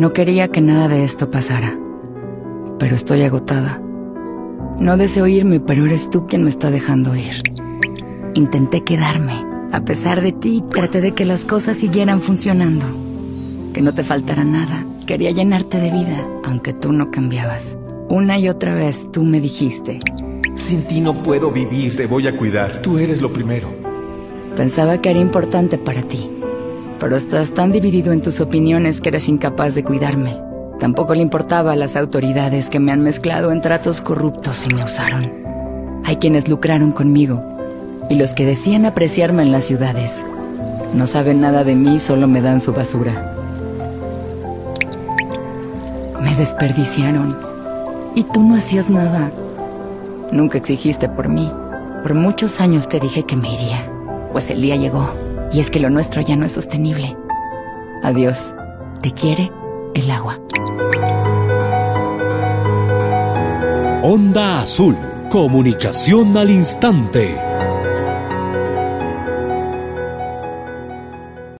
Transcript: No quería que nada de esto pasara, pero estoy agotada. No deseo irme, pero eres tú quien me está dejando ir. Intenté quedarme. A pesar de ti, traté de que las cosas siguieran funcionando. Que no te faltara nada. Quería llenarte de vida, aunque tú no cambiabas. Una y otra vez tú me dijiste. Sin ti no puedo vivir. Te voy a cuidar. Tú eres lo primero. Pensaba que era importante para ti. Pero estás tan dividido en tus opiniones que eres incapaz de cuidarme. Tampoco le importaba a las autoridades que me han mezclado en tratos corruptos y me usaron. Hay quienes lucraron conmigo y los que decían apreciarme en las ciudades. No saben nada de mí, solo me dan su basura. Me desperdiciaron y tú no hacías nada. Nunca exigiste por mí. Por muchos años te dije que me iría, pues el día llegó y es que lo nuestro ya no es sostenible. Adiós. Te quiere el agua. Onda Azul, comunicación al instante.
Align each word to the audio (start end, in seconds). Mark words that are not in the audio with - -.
No 0.00 0.14
quería 0.14 0.48
que 0.48 0.62
nada 0.62 0.88
de 0.88 1.04
esto 1.04 1.30
pasara, 1.30 1.78
pero 2.78 2.96
estoy 2.96 3.20
agotada. 3.20 3.82
No 4.78 4.96
deseo 4.96 5.26
irme, 5.26 5.60
pero 5.60 5.84
eres 5.84 6.08
tú 6.08 6.26
quien 6.26 6.42
me 6.42 6.48
está 6.48 6.70
dejando 6.70 7.14
ir. 7.14 7.36
Intenté 8.32 8.80
quedarme. 8.80 9.44
A 9.72 9.84
pesar 9.84 10.22
de 10.22 10.32
ti, 10.32 10.64
traté 10.70 11.02
de 11.02 11.12
que 11.12 11.26
las 11.26 11.44
cosas 11.44 11.76
siguieran 11.76 12.22
funcionando. 12.22 12.86
Que 13.74 13.82
no 13.82 13.92
te 13.92 14.02
faltara 14.02 14.42
nada. 14.42 14.86
Quería 15.04 15.32
llenarte 15.32 15.78
de 15.78 15.90
vida, 15.90 16.26
aunque 16.44 16.72
tú 16.72 16.94
no 16.94 17.10
cambiabas. 17.10 17.76
Una 18.08 18.38
y 18.38 18.48
otra 18.48 18.72
vez 18.72 19.06
tú 19.12 19.22
me 19.22 19.38
dijiste. 19.38 19.98
Sin 20.54 20.82
ti 20.84 21.02
no 21.02 21.22
puedo 21.22 21.50
vivir. 21.50 21.96
Te 21.96 22.06
voy 22.06 22.26
a 22.26 22.34
cuidar. 22.34 22.80
Tú 22.80 22.96
eres 22.96 23.20
lo 23.20 23.34
primero. 23.34 23.68
Pensaba 24.56 25.02
que 25.02 25.10
era 25.10 25.20
importante 25.20 25.76
para 25.76 26.00
ti. 26.00 26.30
Pero 27.00 27.16
estás 27.16 27.52
tan 27.54 27.72
dividido 27.72 28.12
en 28.12 28.20
tus 28.20 28.40
opiniones 28.40 29.00
que 29.00 29.08
eres 29.08 29.26
incapaz 29.28 29.74
de 29.74 29.82
cuidarme. 29.82 30.36
Tampoco 30.78 31.14
le 31.14 31.22
importaba 31.22 31.72
a 31.72 31.76
las 31.76 31.96
autoridades 31.96 32.68
que 32.68 32.78
me 32.78 32.92
han 32.92 33.00
mezclado 33.00 33.52
en 33.52 33.62
tratos 33.62 34.02
corruptos 34.02 34.66
y 34.70 34.74
me 34.74 34.84
usaron. 34.84 35.30
Hay 36.04 36.16
quienes 36.16 36.48
lucraron 36.48 36.92
conmigo 36.92 37.42
y 38.10 38.16
los 38.16 38.34
que 38.34 38.44
decían 38.44 38.84
apreciarme 38.84 39.42
en 39.42 39.50
las 39.50 39.64
ciudades. 39.64 40.26
No 40.92 41.06
saben 41.06 41.40
nada 41.40 41.64
de 41.64 41.74
mí, 41.74 42.00
solo 42.00 42.28
me 42.28 42.42
dan 42.42 42.60
su 42.60 42.74
basura. 42.74 43.34
Me 46.20 46.36
desperdiciaron 46.36 47.38
y 48.14 48.24
tú 48.24 48.42
no 48.42 48.56
hacías 48.56 48.90
nada. 48.90 49.30
Nunca 50.32 50.58
exigiste 50.58 51.08
por 51.08 51.28
mí. 51.28 51.50
Por 52.02 52.14
muchos 52.14 52.60
años 52.60 52.88
te 52.88 53.00
dije 53.00 53.22
que 53.22 53.36
me 53.36 53.54
iría, 53.54 53.90
pues 54.32 54.50
el 54.50 54.60
día 54.60 54.76
llegó 54.76 55.29
y 55.52 55.60
es 55.60 55.70
que 55.70 55.80
lo 55.80 55.90
nuestro 55.90 56.22
ya 56.22 56.36
no 56.36 56.46
es 56.46 56.52
sostenible. 56.52 57.16
Adiós. 58.02 58.54
Te 59.02 59.12
quiere 59.12 59.50
el 59.94 60.10
agua. 60.10 60.38
Onda 64.02 64.60
Azul, 64.60 64.96
comunicación 65.30 66.36
al 66.36 66.50
instante. 66.50 67.49